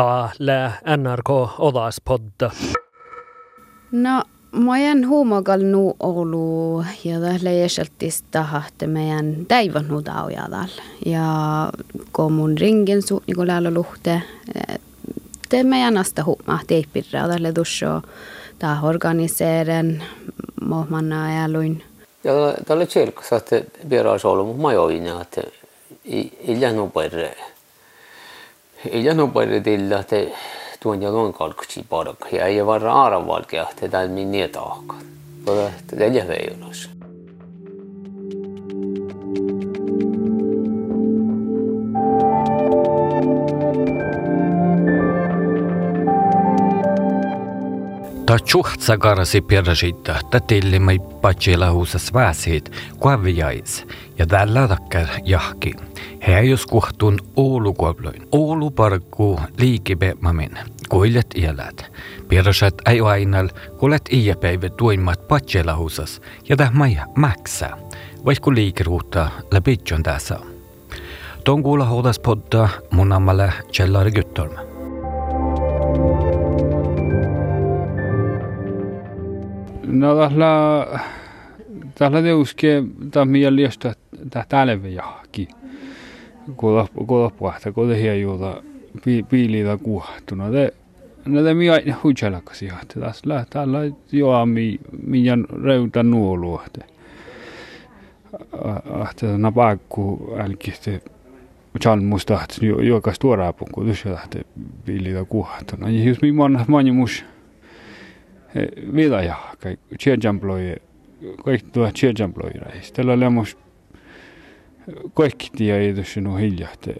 [0.00, 2.50] Täällä NRK Odaspodda.
[3.92, 10.68] No, mä jään huumagal nu Oulu ja tällä jäseltis tahatte meidän täivän nu taujadal.
[11.06, 11.24] Ja
[12.12, 14.22] kun mun ringen suut niin kuin luhte,
[15.48, 18.02] te meidän asta huuma teipirra tällä tuossa
[18.58, 20.02] tää organiseeren
[20.64, 21.84] mohmanna ajaluin.
[22.24, 22.32] Ja
[22.66, 25.42] tällä tjelkas, että vieras ollut, mutta mä join, että
[26.04, 27.36] ei, jäänyt perre.
[28.80, 30.18] Ելանոպարը դելլատե
[30.80, 34.94] տուանյալոն կալքչի բարակ, եւ առ արավալ կեղտե դալ մինի տաղ։
[35.50, 35.66] Որը
[36.00, 36.80] դելյավ է յոնաշ։
[48.30, 53.82] ta tsuhtsa karasi persitta, ta tellimai patsilahuses väeseid, kui abiais
[54.16, 55.74] ja tälla takker jahki.
[56.48, 57.18] Jos kuhtun
[58.32, 61.92] Oulu parkku liikipeemamin, kuillet iälät.
[62.28, 63.48] Pierasat ei ainal,
[63.78, 67.70] kuulet iäpäivä tuimmat patsila huusas, ja tähmai mäksä.
[68.24, 70.38] Vaikku liikeruutta läpi tässä.
[71.44, 74.52] Ton kuulla houdas podda mun ammalle Kjellari Guttorm.
[79.86, 80.86] No tällä
[81.94, 83.94] tällä teuske ta miel liesta
[86.50, 86.90] ta talve jahki.
[86.96, 88.62] Kuulla kuulla puhta kuulla hiejuuta
[89.28, 90.50] piilitä kuhtuna.
[90.50, 90.74] Te
[91.26, 93.00] No te mia huichalakas jahti.
[93.00, 93.66] Tässä lähtää
[94.12, 96.80] joa mi mian reuta nuoluohte.
[98.92, 101.02] Ahte na paikku älkiste
[101.80, 102.40] chalmusta
[102.82, 104.42] juokas tuoraapu, kun tuossa lähtee
[104.84, 105.90] piilitä kuhtuna.
[105.90, 107.24] Ja jos mi manna manjumus
[108.94, 110.76] vidaja, kai tjejanploi,
[111.44, 111.90] kaikki tuo
[112.60, 112.92] räis.
[112.92, 113.58] Tällä oli mus
[115.14, 116.94] kaikki tie ei tuossa no hiljahti.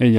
[0.00, 0.14] Ei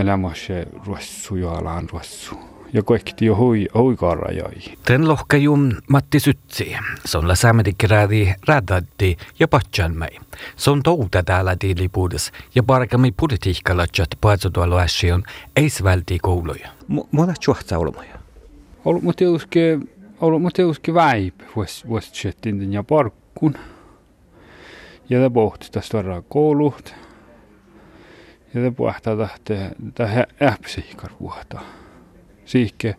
[0.46, 2.36] se ruossu joalaan ruossu.
[2.74, 4.78] Ja kaikki tie hui, hui karra jäi.
[4.86, 6.76] Tän lohkajum Matti Sytsi.
[7.06, 10.20] Se on läsämedikkäräädi rädätti ja patjanmei.
[10.56, 15.24] Se on touta täällä tiilipuudessa ja parkami politiikkalla chat paatsotuolla äsken
[15.56, 16.70] ei svälti kouluja.
[16.88, 18.26] Muuta juhtsa olmoja
[18.86, 19.80] ollut mut euske
[20.22, 23.56] ollut mut euske väip vuos vuos chattin ja parkkun
[25.10, 26.96] ja te pohti tästä varraa koulut
[28.54, 31.60] ja te pohtaa tahte tähän äpsiikar vuotta
[32.46, 32.96] siihke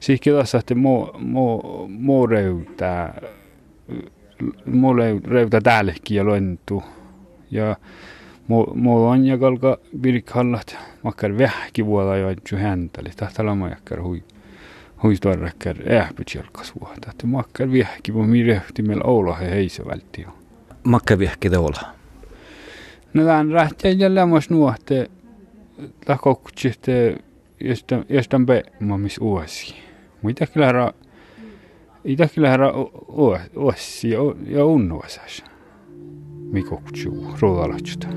[0.00, 3.22] siihke tässä että mo mo mo reytää
[4.66, 4.94] mo
[5.24, 6.82] reytää täällekin ja lointu
[7.50, 7.76] ja
[8.48, 14.22] mo mo on ja kalka virkhallat makkar vähki vuoda jo häntäli tahta lama jakkar hui
[15.02, 17.10] huistarrakkar ähpytjelkas vuotta.
[17.10, 19.82] Että makkar viehki, kun minä rehti meillä olla he heisä.
[21.50, 21.80] Te olla?
[23.14, 25.10] No tämän rähtiä ja lämmas nuohte
[26.08, 27.16] lahkokkutsihte
[28.08, 29.74] jostain peemamis uusi.
[30.22, 30.92] Mitä kyllä herra
[32.04, 32.72] Itä kyllä herra
[33.56, 34.10] ossi
[34.46, 35.44] ja unnuasas.
[36.52, 38.08] Mikokutsu ruodalatsuta.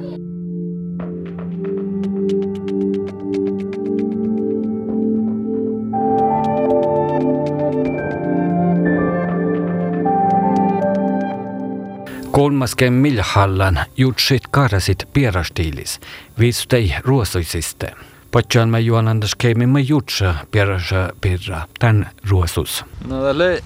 [12.33, 15.99] kolmaskümmend miljallan jutsid kaarasid piirastiilis,
[16.39, 17.91] viisteist ruotsusiste.
[18.31, 22.85] Potšalme juonandas keemimme jutsa piirasa piirra, tän ruotsus.
[23.07, 23.63] No tälle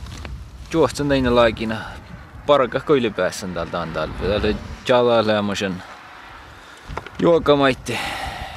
[0.73, 1.77] juosta näin laikina,
[2.45, 4.55] parka koili päässä täältä antaa, tälle
[4.87, 5.83] jala lämmösen
[7.19, 7.99] juokamaitti.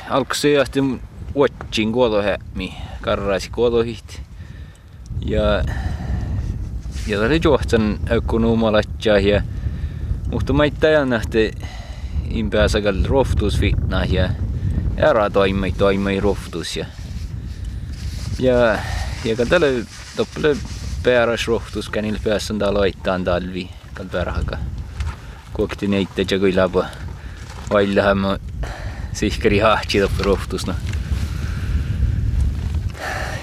[0.09, 0.81] Alkusii asti
[1.35, 4.23] uotsin kuolohämmi, karraisi kuolohit.
[5.27, 5.63] Ja,
[7.07, 9.43] ja tälle juostan ökkunuumalatjaa ja
[10.31, 11.53] Mutta mä tajan nähti
[12.31, 14.29] impääsäkäl rohtusvitna ja
[14.97, 16.87] ära toimei toimei rohtus ja
[18.39, 18.79] ja
[19.25, 19.87] ja ka tälle
[20.17, 20.57] toppele
[21.03, 24.59] pääras rohtus känil päässä tal aitaan talvi kal pärhaga.
[25.53, 26.85] Kokti neite ja kui labo
[27.73, 28.39] välja ma
[29.13, 30.75] sihkeri hahtsi toppe rohtus no.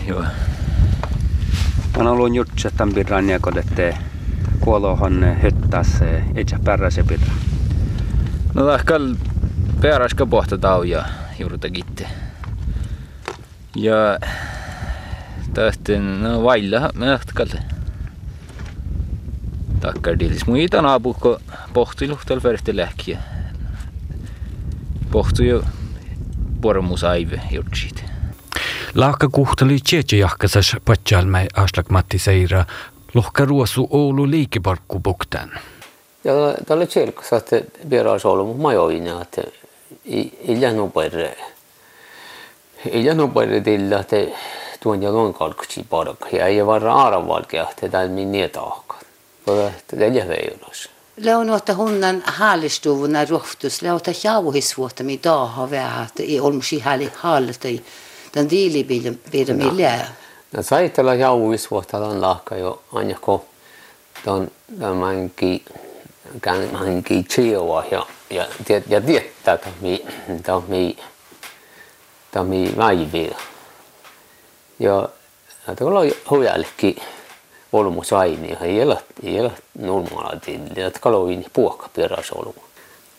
[0.08, 0.24] Joo.
[1.98, 3.94] Mä olen juttu, että tämän piranjakot, ettei
[4.68, 5.88] kuolohon hyttäs
[6.38, 7.26] itse pärräse pidä?
[8.54, 9.16] No tahkal
[9.82, 11.06] pearaska pohta tauja
[11.40, 12.08] juurta kitte.
[13.76, 14.20] Ja
[15.54, 17.48] tahtin no vailla mähtkal.
[19.80, 21.40] Takkar dilis muita naapukko
[21.74, 23.20] pohti luhtel verti lähkiä.
[25.12, 25.64] Pohti jo
[26.62, 28.06] pormusaive jutsit.
[28.96, 32.66] Laakka kuhteli tjeetje jahkasas patjalmai aslak Matti Seira
[33.14, 35.52] lohkaruosu Oulu liikeparkku buktan.
[36.24, 36.34] Ja
[36.66, 39.42] tällä tjelkas, että vieras ollut, mutta mä join, että
[40.06, 41.38] ei jäänyt perre.
[42.92, 44.16] ei jäänyt paljon tillä, että
[44.80, 46.28] tuon ja luon kalkuksi parka.
[46.32, 48.08] Ja ei varra aaravalkea, että tämä.
[49.68, 50.90] Että det är veijonas.
[51.18, 57.68] Leonota hunnan hallistuvuna rohtus, leota jauhisvuotta, mi daha vähän, ei olmusi häli hallita,
[58.36, 59.20] den diilibilden
[59.58, 60.27] millä.
[60.52, 63.42] No saitella jauhisvuotta on lahka jo aina kun
[64.28, 65.66] on tämänkin
[66.42, 70.06] tämänkin chiua ja ja tiet ja tietää mi
[70.68, 70.98] mi
[72.44, 73.36] mi väiviä.
[74.80, 75.10] Ja
[75.78, 76.00] tuolla
[76.30, 76.96] hujallekin
[77.74, 82.62] olmusaini ei ole ei ole normaalia tillia että kaloin puokka perässä olmu.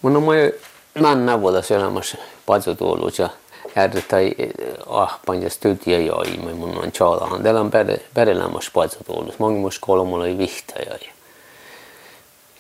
[0.03, 0.53] Mun on mai
[1.01, 3.29] mänä vuoda selämässä patsotuolus ja
[3.77, 4.33] jäädä tai
[4.87, 7.43] ahpan ja studia ja imme mun on chaalahan.
[7.43, 7.71] Täällä on
[8.15, 9.39] perelämässä patsotuolus.
[9.39, 10.99] Mongi mus kolmolla ei vihtäjä.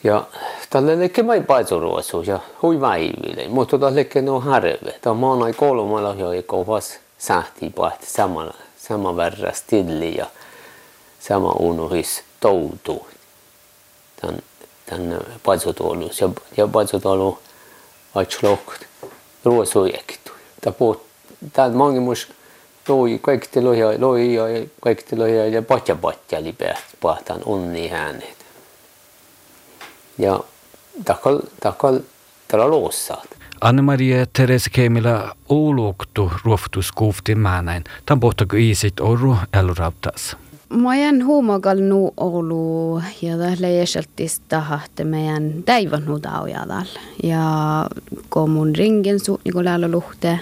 [0.04, 0.24] Ja,
[0.70, 3.48] tällä lekke mai patsoruosu ja hui väiville.
[3.48, 4.98] Mutta tällä lekke no harve.
[5.00, 10.26] Tämä on ai kolmolla jo ei kovas sähti pahti samalla sama verran stilli ja
[11.20, 13.06] sama unuhis toutu
[14.20, 14.38] tämän,
[14.86, 17.38] tämän patsotuolus ja, ja patsotuolu
[18.14, 18.84] aitslokt
[19.44, 20.27] ruosuojektu.
[20.60, 21.06] Tämä puhut,
[21.52, 22.28] tämä mangi mus
[22.88, 24.44] loi kaikki loja, loi ja
[24.80, 26.54] kaikki loja ja patja patja li
[27.00, 28.46] pahtan onni äänet.
[30.18, 30.40] Ja
[31.04, 32.00] takal, takal,
[32.48, 33.28] tällä luossaat.
[33.60, 37.84] Anne-Maria Therese Kemila oluoktu ruoftuskuufti määnäin.
[38.06, 40.36] Tämän pohtaako iisit oru elurautas?
[40.68, 46.86] Meidän huumagal nu olu ja leijeltis tahatte meidän täivän nudaujadal.
[47.22, 47.86] Ja
[48.28, 50.40] komun ringen su niin kuin luhte.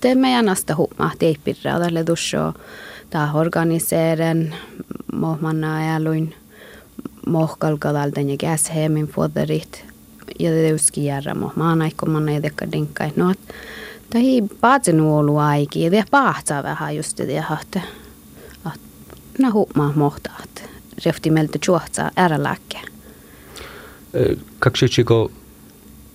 [0.00, 2.54] Te meidän asta huumaa teipirra tälle dusho.
[3.10, 4.54] Tää organiseeren
[5.12, 6.34] mohmanna ajaluin
[7.26, 9.84] mohkalkadalten ja käsheemin foderit
[10.38, 13.12] ja teuski järra mohmaana ikkomanna ja tekka dinkkai.
[13.16, 13.34] No,
[14.10, 16.04] tai paatsen olu aiki ja te
[16.62, 17.82] vähän just det hahte
[19.38, 20.70] na huomaa mohtaat.
[21.04, 22.80] Refti meiltä juohtsaa ärälääkke.
[24.58, 25.30] Kaksitsiko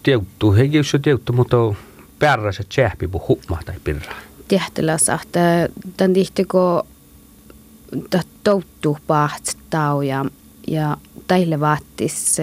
[0.04, 0.94] teuttu, hei jos
[1.32, 1.58] mutta
[2.52, 4.14] se tjähpi bu huomaa tai pirra.
[4.48, 5.40] Tehtelä sahta,
[5.98, 6.88] tämän tihtiko
[8.44, 10.26] touttu paht tauja
[10.68, 10.98] ja
[11.28, 12.38] teille vaattis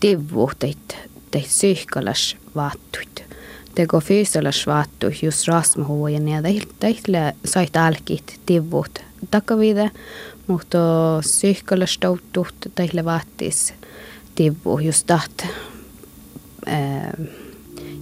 [0.00, 0.96] tivu teit
[1.32, 3.24] teit syhkalas vaattuit.
[3.74, 6.42] Teko fyysalas vaattu just rasmahuojen ja
[6.80, 8.98] teille sait alkit tivut
[9.30, 9.90] takavide,
[10.46, 10.78] mutta
[11.20, 13.74] syhkölöstoutuht teille vaattis
[14.34, 15.42] tivu just taht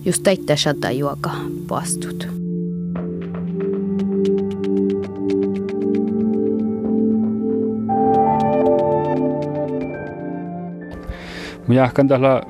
[0.04, 1.30] just teitte shata juoka
[1.68, 2.28] pastut.
[11.68, 12.42] Mä jahkan tällä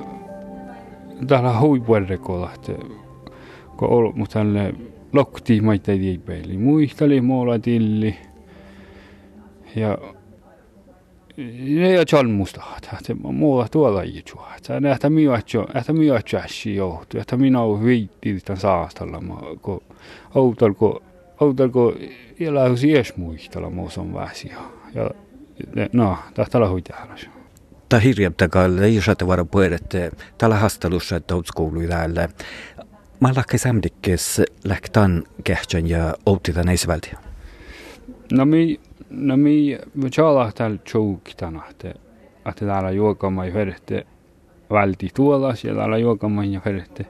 [1.27, 2.51] tällä huipuerrekolla,
[3.77, 4.73] kun ollut, mutta tälle
[5.13, 6.57] lokti maita ei peili.
[6.57, 8.17] Muisteli muulla tilli.
[9.75, 9.97] ja
[11.91, 16.37] ja chol mustahat hata muuta tuolla ichu hata ne hata mi ocho hata mi ocho
[16.37, 19.83] ashi yo hata mi no viitti tan saastalla ma ko
[20.35, 21.01] autol ko
[21.39, 21.93] autol ko
[22.39, 24.51] ela husies muistalla mo son väsi
[24.95, 25.11] ja
[25.93, 27.27] no tahta la huitahalas
[27.89, 32.29] ta hirjabtaga leišate vara põerete tala hastalusse tautskoulu idälle
[33.19, 37.11] ma lakke samdikes lähtan kehtsan ja outida neisväldi
[38.31, 38.79] no mi
[39.11, 41.93] no mi vajala tal chouk tanahte.
[42.49, 44.07] Että täällä juokama ja hörhte
[44.71, 47.05] välti tuolas ja täällä juokama ja hörhte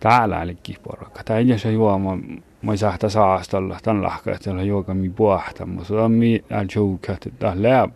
[0.00, 1.34] täällä olikin porukka.
[1.34, 2.18] Ei se juoma
[2.62, 5.66] mä sahta saastalla tän lahka, että täällä juokami puhta.
[5.66, 7.88] Mutta on mi al chouk, että tää lää,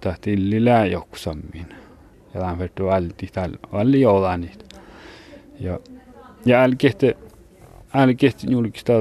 [0.00, 1.66] tää tilli lää joksammin.
[2.34, 3.58] Ja tää on vertu välti täällä.
[3.72, 4.64] Valli joulaa niitä.
[5.60, 5.78] Ja,
[6.44, 7.16] ja älkehte,
[7.94, 8.92] älkehte julkista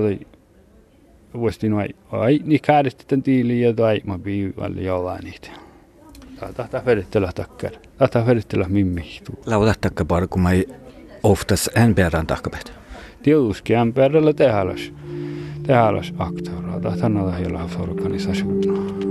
[1.34, 1.78] vuosti no
[2.12, 5.50] ai niin kädestä tämän tiiliin ja tai mä pii välillä jollain niitä.
[6.56, 7.72] Tahtaa verittellä takkar.
[7.98, 9.36] Tahtaa verittellä mimmihtuu.
[9.46, 10.50] Lauta takkapar, kun mä
[11.24, 12.74] oftas en perään takkapet.
[13.24, 14.94] Tietysti en perällä tehdäläs.
[15.68, 16.80] Tehdäläs aktoraa.
[16.80, 19.03] Tahtaa nähdä jollain organisationa.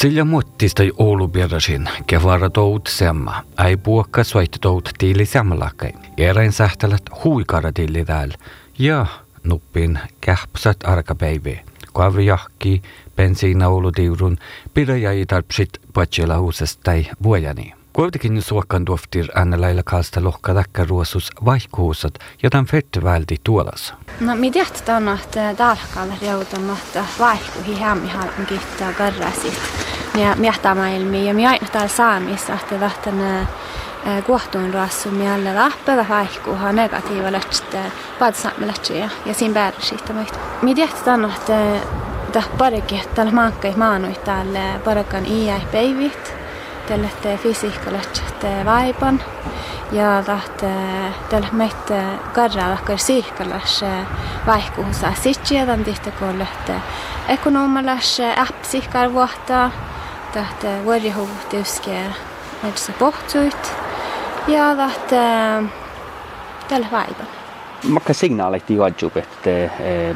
[0.00, 5.92] Sillä muuttistai Oulubierrasin kevara tout semma, ei puokka soit tout tiili samlakai.
[6.16, 8.34] Eräin sähtälät huikara tiili täällä
[8.78, 9.06] ja
[9.44, 11.60] nuppin kähpsat arkapäivi.
[11.92, 12.82] Kavri jahki,
[13.16, 14.38] bensiina Oulutiurun,
[14.74, 17.79] pidä jäi tarpsit patsilla huusesta tai vuojani.
[17.92, 23.94] Kuitenkin suokkan tuoftir anna lailla kalsta lohka takka ruosus vaihkuusat, jotan fette välti tuolas.
[24.20, 29.60] No mi tehtä on, että talkalla reutamatta vaihkuhi hämmi harmi kittää karrasit.
[30.14, 33.48] ja miehtämaailmi ja minä aina täällä saamissa, että tahtan
[34.26, 37.40] kohtuun rassu mielle läppä vaihkuuha negatiivilla
[38.18, 38.72] paatsaamilla
[39.26, 40.38] ja siinä päällä siitä meitä.
[40.62, 41.28] Minä tiedät tänne,
[42.26, 46.39] että parikin, tällä mankkai maanui täällä parakan iäi päivit,
[46.98, 49.20] täht fysiikalist eh, vaipan
[49.92, 53.84] ja täht eh, täht meitä eh, karraa vaikka siikalas
[54.46, 56.74] vaihkuussa sitchiä tän tihtä kollehte
[57.28, 59.70] ekonomalas äppsiikar vuotta
[60.32, 62.02] täht vuorihuvuhtiuske
[62.62, 63.72] metsa pohtsuit
[64.48, 65.06] ja täht
[66.68, 67.26] tällä vaipan.
[67.88, 69.50] Makka signaalit juodjup, että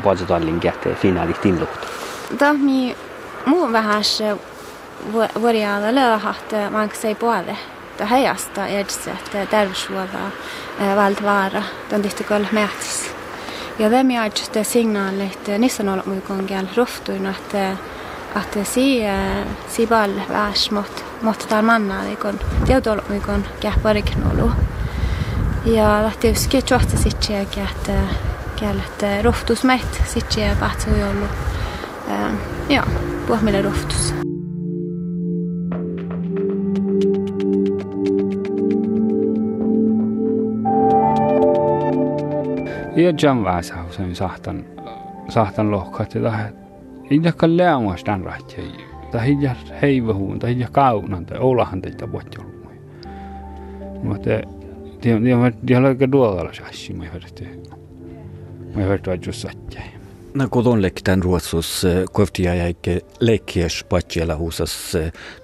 [0.02, 1.86] puolisotuallin kähtee finaalit inlukta?
[2.38, 2.54] Tämä
[3.56, 4.04] on vähän
[5.12, 7.56] vuorialla löyhahte, man se puolelle
[7.90, 10.18] että heijasta edessä, että terveyshuolta
[10.96, 13.14] valtavaara, on tehty kyllä määtis.
[13.78, 17.76] Ja det med att signalet nissä on ollut muikon kiel ruftuin, että
[18.36, 19.00] että si
[19.68, 24.52] si ball värs mot mot tar manna det kon det on ollut muikon käppariknolu.
[25.64, 27.92] Ja että jos ketjuhta sitten että
[28.56, 31.26] kiel että ruftus meit sitten patsu jollu.
[32.68, 32.82] Ja,
[42.96, 43.22] ruftus.
[43.22, 44.64] Ja jam väsä sen sahtan
[45.28, 46.54] sahtan lohkat ja tähän.
[47.10, 48.64] Ei jakka leamas tämän rahtia.
[49.12, 49.36] Tai ei
[49.82, 52.54] heivahuun, tai ei kaunan, tai olahan teitä vuotta ollut.
[54.02, 54.30] Mutta
[55.00, 57.48] tiedän, tiedän, tiedän, että duolalla sassi, mä hörte.
[58.74, 59.82] Mä hörte, että just sattia.
[60.34, 63.00] No kun lektan ruotsus koftia jäikke
[63.88, 64.92] patjella huusas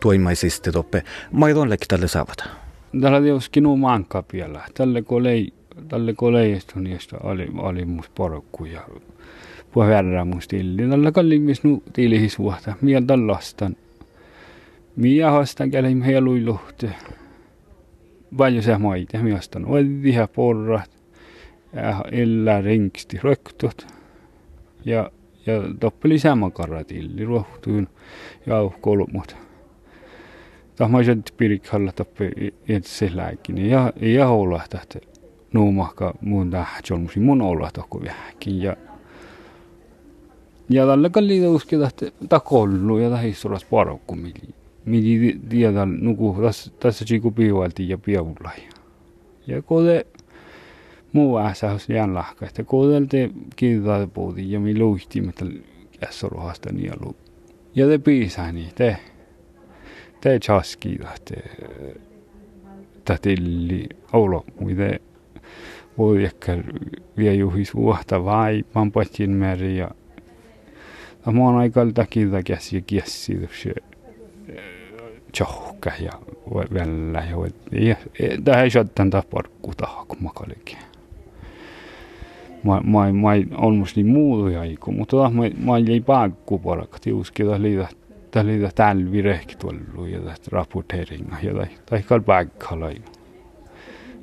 [0.00, 1.02] tuimaisiste toppe.
[1.32, 2.44] Mä on lektalle saavata.
[3.00, 4.60] Täällä on joskin nuu mankka vielä.
[4.74, 5.52] Tälle kun lei
[5.88, 8.80] tälle koleista niistä oli, oli musta porukku ja
[9.72, 10.88] puhua verran musta tilli.
[10.88, 12.74] Tällä kallimis nu tilihis vuotta.
[12.80, 13.76] Mien lastan.
[14.96, 16.90] Mia haastan kälim helui luhte.
[18.36, 19.18] Paljon se maita.
[19.18, 20.90] Mia haastan oddiha porrat.
[21.72, 23.86] Ja illa ringsti röktut.
[24.84, 25.10] Ja,
[25.46, 27.88] ja toppeli sammakarra tilli ruohtuun.
[28.46, 29.36] Ja kolmut.
[30.76, 32.30] Tahmaiset pirikalla toppi
[32.68, 33.70] itse lääkin.
[33.70, 35.09] Ja, ja houlahtat
[35.52, 38.76] nuumahka muun tähtsolmusi mun olla tohku vähäkin ja
[40.68, 44.54] ja tällä kalli uski tahti takollu ja tahi suras parokku mili.
[44.84, 46.36] Mili tiedä nuku
[46.80, 48.58] tässä chiku piivalti ja piavullai
[49.46, 50.06] ja kode
[51.12, 52.46] muu äsähys jään lahka.
[52.46, 55.44] Että kodelte kiitaa puhuti ja mi luihti mitä
[56.00, 57.16] kässoruhasta nielu
[57.74, 58.96] ja te piisani te
[60.20, 61.34] te chaski tahti
[63.04, 63.36] tahti
[64.12, 65.00] olo muide
[66.24, 66.58] ehkä
[67.16, 69.90] vie juhis vuotta vai pampatsin meri ja
[71.32, 72.84] mä oon aika takia käsi
[73.62, 73.74] se
[75.32, 76.12] tjohka ja
[76.74, 77.24] välillä
[77.72, 77.96] ja
[78.44, 80.78] tämä ei sattan tämä parkku taha kun mä kalikin.
[82.64, 87.44] Mä, mä, mä on musta niin muuta aiku, mutta mä, mä ei paakku parakka tiuski,
[87.44, 87.88] tämä liitä
[88.30, 92.02] tämä liitä tälvi rehki tuolla ja tästä rapporteringa ja tai tai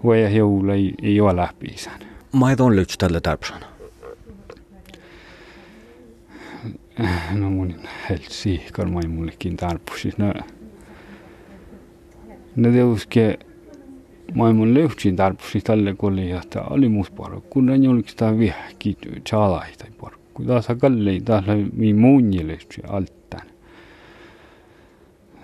[0.04, 2.06] või jõul ei, ei ole piisan.
[2.34, 3.66] ma ei tunne üldse talle täpselt.
[7.40, 10.32] no mul on hästi siihkar, ma ei mulle kindla arvusid, no.
[12.58, 13.26] Nad jõudski,
[14.34, 17.86] ma ei mulle ühtsid arvusid talle, kui oli jah, ta oli muus paru, kuna ei
[17.90, 22.58] oleks ta vihki, tšaalai ta ei paru, kui ta sai kalli, ta sai nii muunile
[22.88, 23.14] alt.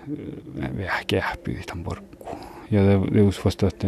[0.03, 2.52] Vihki ähpi, ta on porku.
[2.69, 3.85] Ja det, det just först att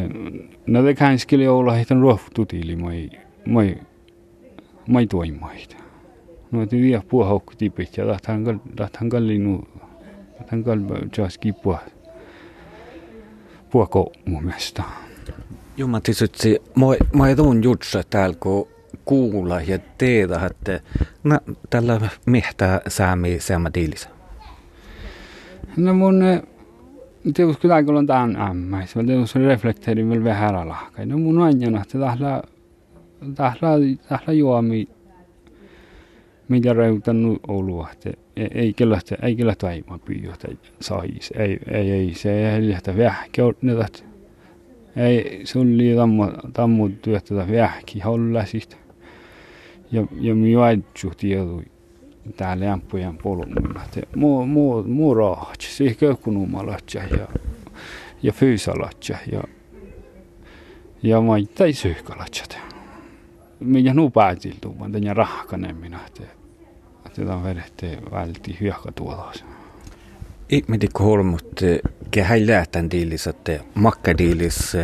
[0.65, 3.09] när det kan skulle olla hitan ruohtu tili mai
[3.45, 3.77] mai
[4.85, 5.75] mai toimait
[6.49, 9.65] no te dia puha hokku tipit ja tahtan kal tahtan kallinu
[10.37, 10.79] tahtan kal
[11.17, 11.79] jaski puha
[13.71, 14.83] puha ko mun mielestä
[15.77, 16.61] Joo, mä tietysti,
[17.13, 18.67] mä, edun jutsa täällä, kun
[19.05, 20.79] kuulla ja tehdä, että
[21.23, 21.39] no,
[21.69, 24.09] tällä mehtää säämi säämä diilisa.
[25.77, 26.23] No mun
[27.33, 31.05] Teus kyllä kun on tämän ämmäis, vaan teus reflekteeri vielä vähän alahkai.
[31.05, 32.43] No mun aina, että tahla,
[33.35, 33.69] tahla,
[34.09, 34.87] tahla juomi,
[36.47, 40.33] mitä reutannut olua, että ei kyllä, ei kyllä taima pyydä,
[40.81, 43.41] sais, ei, ei, ei, se ei lähtä vähki,
[43.85, 44.03] että
[44.95, 48.77] ei, sun lii tammu, tammu työtä vähki, hollasista.
[49.91, 51.63] Ja, ja mi vaidju tiedui
[52.37, 53.81] tää lämpujen polumuna.
[54.15, 57.27] Muu, muu, muu rahatsi, siihen kökkunumalatja ja,
[58.23, 59.43] ja fyysalatja ja,
[61.03, 61.33] ja mä
[61.65, 62.43] ei syyhkalatja.
[63.59, 65.99] Minä nu päätiltu, vaan tänne rahkanen minä,
[67.15, 69.33] tätä vedettiin vältti hyökkä tuolla.
[70.49, 71.61] Ihmitikko holmut
[72.11, 74.77] kehäi lähtän diilis, että makka diilis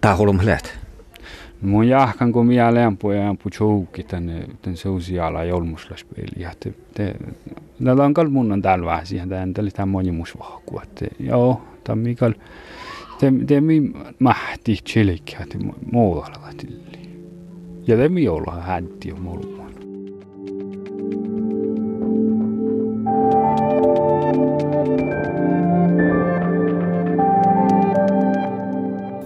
[0.00, 0.38] tää holm.
[1.64, 6.26] Mun jahkan kun minä lämpu ja lämpu tjoukki tänne tän sosiaala jolmuslaspeli.
[6.36, 7.14] Ja te, te,
[8.04, 10.80] on kal mun on täällä vähän siihen, tämän tällä tämä moni mus vahku.
[10.82, 12.32] Että joo, tämä mikal,
[13.18, 14.76] te, te mi mahti
[15.42, 15.58] että
[15.92, 17.24] muualla tilli.
[17.86, 19.64] Ja te mi olla hätti jo mulla.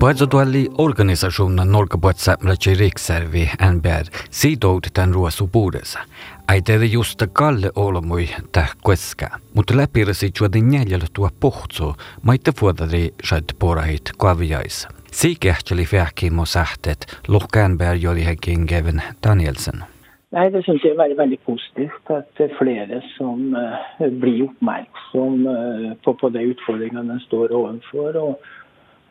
[0.09, 5.99] Puolitotuolli organisationen Norkapuotsa Mlachi Riksservi NBR sidoutetaan ruosupuudessa.
[6.49, 13.45] Äiteede just kalle olomui täh kueska, mutta läpirasi juodin jäljellä tuo pohtso, maitte vuodari shad
[13.59, 14.88] porahit kavijaisa.
[15.12, 19.85] Siikehteli fähkimo sähtet, Lohkänberg joli hekin Gavin Danielsen.
[20.31, 23.57] Nej, det syns jag är väldigt, väldigt positivt att det är flera som
[24.00, 28.17] uh, blir uppmärksamma uh, på, på de utfordringarna den står ovanför.
[28.17, 28.41] Och,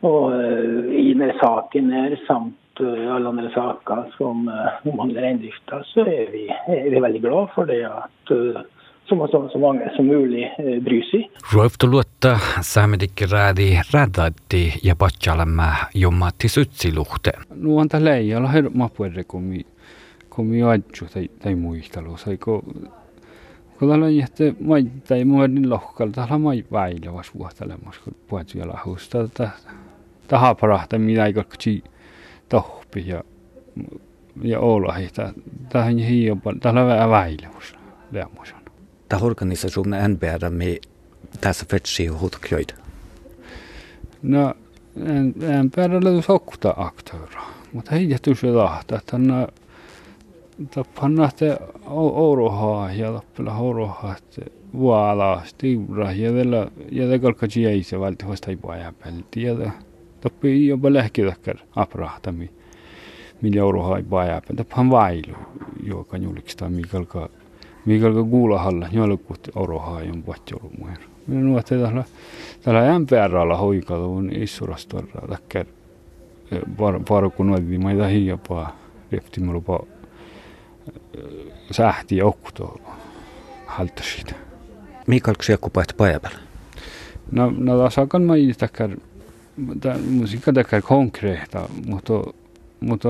[0.06, 5.82] Og eh, i denne saken her, samt eh, alle andre saker som eh, omhandler reindrifta,
[5.90, 8.32] så er vi, er vi, veldig glad for det at
[9.08, 10.44] så, så, så mange som mulig
[10.84, 11.24] bryr seg.
[11.54, 17.32] Ruoftoluotta saamedikkiräädi räädati ja patsalemme jommatti sytsiluhte.
[17.56, 19.48] No on tällä ei ole hirma puhere, kun
[20.46, 22.16] mi adju tai, tai muistelu.
[22.16, 22.62] Saiko,
[23.78, 28.68] kun tällä ei jätte maittain muodin lohkalla, tällä mait väilä vas vuotelemassa, kun puhuttu ja
[28.68, 29.87] lahusta tästä.
[30.28, 31.84] Taha parahta mitä ei kokki
[32.48, 33.24] tohpi ja
[34.42, 35.32] ja olla hita
[35.68, 37.36] tähän hiipan tällä vähän
[38.24, 38.32] on
[39.08, 40.78] Tämä organisationen NBR med
[41.40, 42.74] tässä fetsi hutkjöitä.
[44.22, 44.54] No,
[45.06, 47.42] en, en päädellä sokkuta aktöra,
[47.72, 49.16] mutta ei jätty se lahta, että
[50.70, 58.00] tappannatte ourohaa ja tappella ourohaa että vuala stiura ja tällä ja tällä kalkaji ei se
[58.00, 58.24] valti
[60.18, 62.50] ei tappi jopa lähki takkar aprahtami
[63.42, 65.36] millä ourohaa ei paja pelti tappan vailu
[65.82, 67.28] joka juliksta mikalka
[67.86, 72.04] mikalka kuulahalla jolkut ourohaa on patjolu muer minua tällä
[72.62, 75.66] tällä MPRllä hoikalla issurastorra takkar
[77.10, 78.72] var kun oli mai dahi jopa
[79.12, 79.86] repti mulla
[81.70, 82.80] sähti okto
[83.66, 84.28] haltasid.
[85.06, 86.38] Mikael ksiakkupaat päivällä?
[87.32, 88.90] No, no tässä on mai takkar,
[90.10, 92.12] musiikka takkar konkreeta, mutta,
[92.80, 93.08] mutta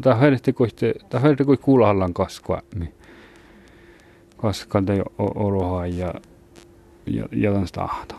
[0.00, 2.62] tämä hörti kohti, tämä hörti kohti kuulahallan kasvaa.
[4.36, 6.14] Kasvaa tai oroha ja,
[7.06, 8.14] ja, ja tämän stahta.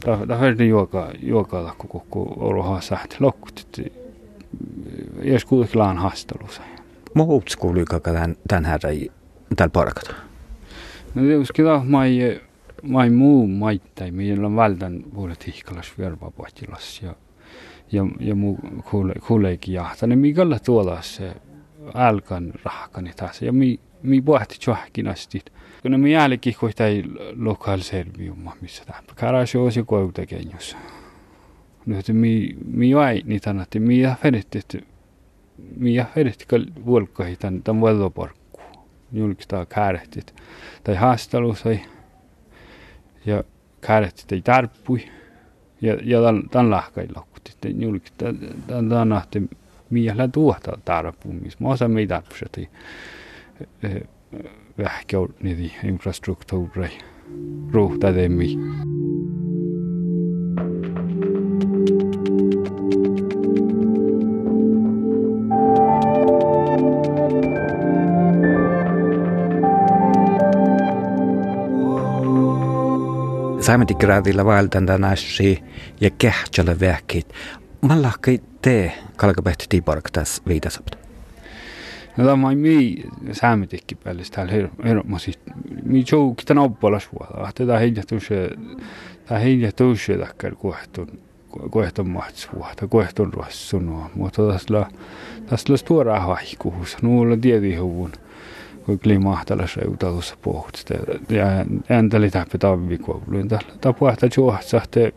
[0.00, 3.66] Tämä hörti juoka, juoka lakku koko oroha sähti lokkut.
[5.22, 6.62] Jos kuitenkin laan haastelussa.
[7.14, 9.10] Muut kuuluuko tämän, tämän här i
[9.56, 10.14] tällä parkata?
[11.14, 12.40] No tietysti mai,
[12.88, 17.14] mai muu maittai, meillä on vältän puolet ihkalas vervapotilas ja,
[17.92, 18.58] ja, ja muu
[19.26, 21.34] kuuleekin jahtane, mikä olla tuolla se
[21.94, 25.44] älkan rahkani taas ja mi, mi pohti tjohkin asti.
[25.82, 27.02] Kun me jälkikin kohtai
[27.36, 30.76] lokal serviuma, missä tämä karasi osi koulutekenjossa.
[31.86, 34.60] Nyt mi, mi vai niitä annatti, mi ja feritti,
[35.76, 38.60] miä erittäin vuolkahi tämän, vuoloparkku.
[39.12, 40.34] Julkistaa käärähtit.
[40.84, 41.80] Tai haastelu sai.
[43.26, 43.44] ja
[43.80, 45.00] kääretid ei tärpui
[45.80, 48.26] ja, ja tal, tal lahkai lakutit, ei julki, ta,
[48.66, 49.42] ta, ta nähti
[49.90, 52.68] miehellä tuota tarpumis, maassa me ei tarpuseti
[53.82, 54.02] eh,
[54.78, 57.02] vähkä niitä infrastruktuureja
[57.72, 58.58] ruuhta temmiä.
[73.74, 73.94] Teemme.
[73.94, 75.64] Saametikiraadilla vaeltanda näsi
[76.00, 77.28] ja kähtsälä vähkit.
[77.82, 80.98] Mä lahkai te kalkapehti tiipark tässä viitasapta.
[82.16, 84.52] No tämä on mi saametikki päälle täällä
[84.84, 85.32] hermosi.
[85.82, 87.52] Mi joukki tän oppalas vuoda.
[87.54, 88.28] Tätä heijätus
[89.26, 91.18] tämä heijätus takkar kuehtun
[91.70, 92.88] kuehtun mahtsvuoda.
[92.90, 94.10] Kuehtun ruossunua.
[94.14, 94.86] Mutta tässä
[95.46, 96.96] tässä tuoraa haikuus.
[97.02, 98.12] Nuulla tiedihuvun
[98.86, 100.94] kui kliimahtala seutalus pohti.
[101.28, 101.46] Ja
[102.16, 103.48] oli täppi tavvikouluun.
[103.80, 105.14] Ta puhta juohtsahte.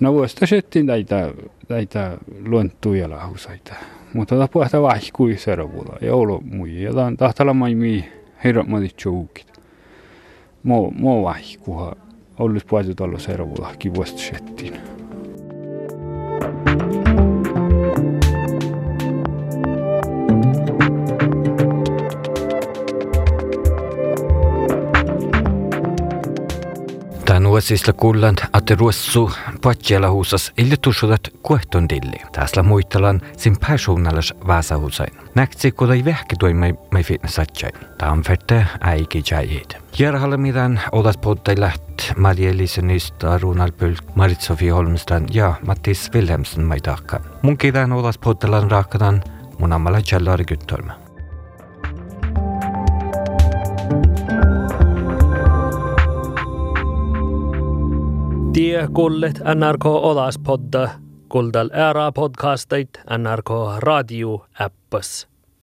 [0.00, 1.32] No vuosta settiin näitä,
[1.68, 3.74] näitä luontuja lausaita.
[4.14, 5.96] Mutta ta puhta vaihkui seuravulla.
[6.00, 6.82] Ja olo mui.
[6.82, 8.04] Ja ta tahtala mai mii
[8.44, 9.46] herramadi joukit.
[10.62, 11.96] Mo, mo vaihkuha.
[12.38, 13.74] Ollut puhta talo seuravulla.
[13.78, 14.80] Kivuosta settiin.
[27.60, 29.30] Vuosisla kullan, että ruossu
[29.62, 32.16] patjella huusas ille tusudat kuehton dilli.
[32.32, 34.34] Tässä muistelan sin persoonallis
[35.70, 37.74] kun ei vähki mai, mai fitnessatjain.
[38.26, 39.76] Fette äiki jäijit.
[39.98, 41.20] Järhalle mitään odat
[41.58, 47.20] läht Maria Elisenista, Ronald Pylk, Marit Sofie Holmstrand ja Mattis Wilhelmsen mai takka.
[47.42, 49.22] Mun kiitän odas podtailan raakadan
[49.58, 50.00] mun ammalla
[50.44, 50.99] gyttorma.
[58.50, 60.88] Tie kullet NRK Olaspodda,
[61.30, 65.29] kuldal ära podcastait NRK radio äppas.